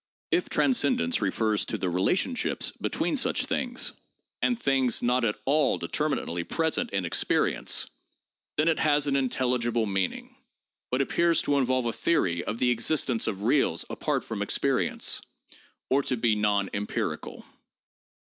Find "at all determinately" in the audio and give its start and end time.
5.23-6.43